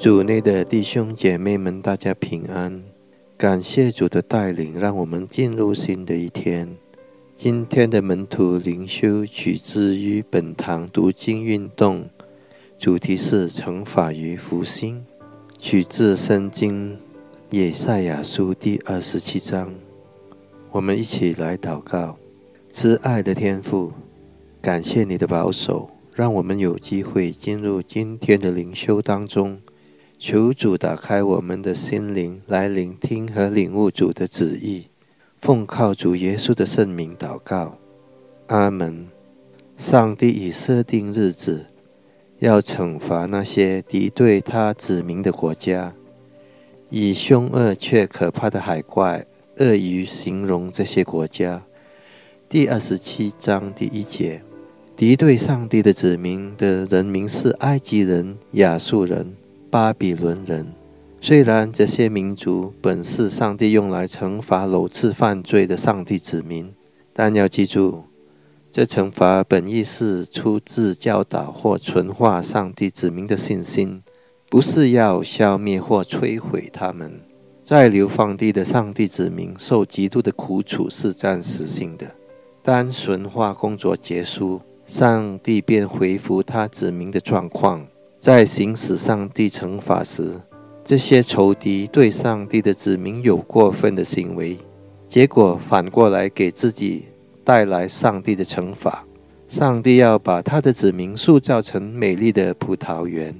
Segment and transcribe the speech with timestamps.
[0.00, 2.82] 主内的弟兄姐妹们，大家平安！
[3.36, 6.66] 感谢主的带领，让我们进入新的一天。
[7.36, 12.08] 今天的门徒灵修取自于本堂读经运动，
[12.78, 15.04] 主题是惩罚与福星，
[15.58, 16.98] 取自圣经
[17.50, 19.70] 耶赛亚书第二十七章。
[20.70, 22.16] 我们一起来祷告：
[22.70, 23.92] 慈爱的天父，
[24.62, 29.60] 感谢你的保守，让我们有机会进入今天的灵修当中。
[30.22, 34.84] 求主打开我们的心灵，来聆听和领悟主的旨意。
[35.38, 37.78] 奉靠主耶稣的圣名祷告，
[38.48, 39.08] 阿门。
[39.78, 41.64] 上帝已设定日子，
[42.38, 45.94] 要惩罚那些敌对他子民的国家，
[46.90, 49.24] 以凶恶却可怕的海怪、
[49.56, 51.62] 鳄鱼形容这些国家。
[52.46, 54.42] 第二十七章第一节，
[54.94, 59.34] 敌对上帝的子民的人民是埃及人、亚述人。
[59.70, 60.66] 巴比伦人，
[61.20, 66.74] 虽然这些民族本是上帝用来惩罚屡次犯罪的上帝子民，
[67.12, 68.02] 但要记住，
[68.72, 74.02] 这惩罚本意是出自教导或纯化上帝子民的信心，
[74.48, 77.20] 不是要消灭或摧毁他们。
[77.62, 82.12] 在流放地的上帝子民受极度的苦楚是暂时性的，
[82.64, 87.86] 当纯化工作结束，上帝便恢复他子民的状况。
[88.20, 90.34] 在行使上帝惩罚时，
[90.84, 94.58] 这些仇敌对上帝的子民有过分的行为，
[95.08, 97.06] 结果反过来给自己
[97.42, 99.06] 带来上帝的惩罚。
[99.48, 103.34] 上帝要把他的子民塑造成美丽的葡萄园。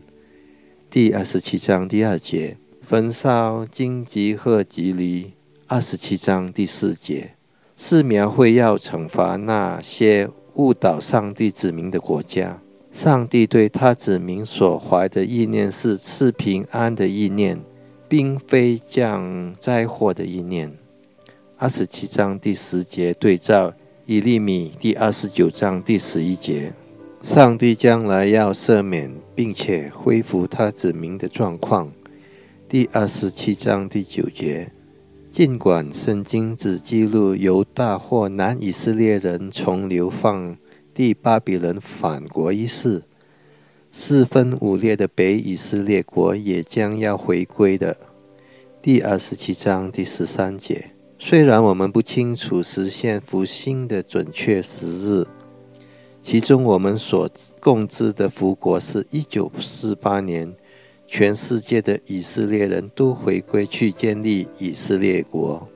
[0.88, 5.32] 第二十七章第二节，焚烧荆棘和棘藜。
[5.66, 7.32] 二十七章第四节，
[7.76, 12.58] 是描绘要惩罚那些误导上帝子民的国家。
[12.92, 17.60] 上帝对他子民所怀的意念是赐平安的意念，
[18.08, 20.76] 并非降灾祸的意念。
[21.56, 23.72] 二十七章第十节对照
[24.06, 26.72] 以利米第二十九章第十一节，
[27.22, 31.90] 上帝将来要赦免并且恢复他子民的状况。
[32.68, 34.72] 第二十七章第九节，
[35.30, 40.56] 尽管圣经只记录犹大或南以色列人从流放。
[41.00, 43.04] 第巴比伦反国一事，
[43.90, 47.96] 四分五裂的北以色列国也将要回归的。
[48.82, 55.26] 第二十七章第十三节，虽然我们不清楚实现复兴的准确时日，
[56.20, 57.26] 其中我们所
[57.60, 60.54] 共知的复国是一九四八年，
[61.06, 65.66] 全世界的以色列人都回归去建立以色列国。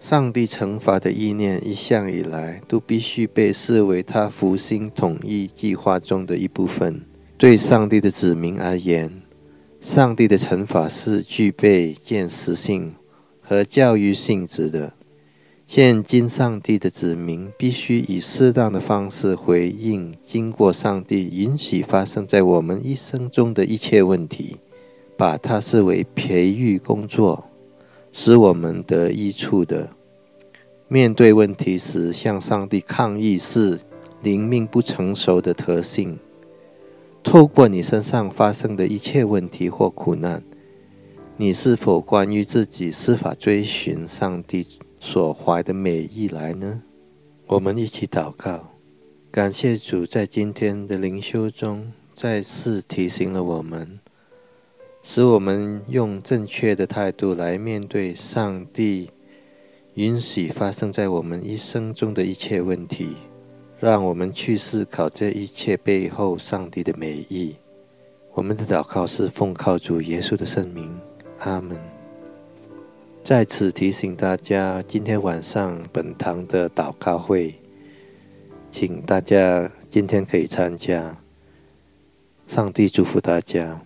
[0.00, 7.02] 上帝惩罚的意念一向以来都必须被视为他复兴统一计划中的一部分。
[7.36, 9.12] 对上帝的子民而言，
[9.80, 12.94] 上帝的惩罚是具备见识性
[13.42, 14.94] 和教育性质的。
[15.66, 24.56] 现今，上帝的子民必须以适当的方式回应经过上帝允许发生在我们一生中的一切问题，
[25.16, 27.49] 把它视为培育工作。
[28.12, 29.88] 使我们得益处的，
[30.88, 33.78] 面对问题时向上帝抗议是
[34.22, 36.18] 灵命不成熟的特性。
[37.22, 40.42] 透过你身上发生的一切问题或苦难，
[41.36, 44.66] 你是否关于自己是否追寻上帝
[44.98, 46.82] 所怀的美意来呢？
[47.46, 48.70] 我们一起祷告，
[49.30, 54.00] 感谢主在今天的灵修中再次提醒了我们。
[55.02, 59.10] 使我们用正确的态度来面对上帝
[59.94, 63.16] 允许发生在我们一生中的一切问题，
[63.78, 67.56] 让我们去思考这一切背后上帝的美意。
[68.32, 70.94] 我们的祷告是奉靠主耶稣的圣名，
[71.40, 71.76] 阿门。
[73.24, 77.54] 在此提醒大家，今天晚上本堂的祷告会，
[78.70, 81.16] 请大家今天可以参加。
[82.46, 83.80] 上帝祝福大家。